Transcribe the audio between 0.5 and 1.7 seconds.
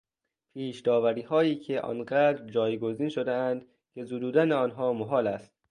پیشداوریهایی